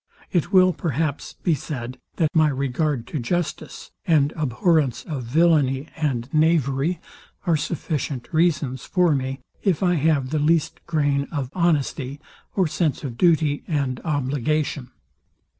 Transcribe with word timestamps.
It 0.31 0.51
will, 0.51 0.73
perhaps, 0.73 1.33
be 1.33 1.53
said, 1.53 1.99
that 2.15 2.31
my 2.35 2.47
regard 2.49 3.05
to 3.05 3.19
justice, 3.19 3.91
and 4.07 4.33
abhorrence 4.35 5.03
of 5.03 5.21
villainy 5.25 5.89
and 5.95 6.27
knavery, 6.33 6.99
are 7.45 7.55
sufficient 7.55 8.27
reasons 8.33 8.83
for 8.83 9.13
me, 9.13 9.41
if 9.61 9.83
I 9.83 9.93
have 9.93 10.31
the 10.31 10.39
least 10.39 10.83
grain 10.87 11.27
of 11.31 11.51
honesty, 11.53 12.19
or 12.55 12.65
sense 12.65 13.03
of 13.03 13.15
duty 13.15 13.63
and 13.67 14.01
obligation. 14.03 14.89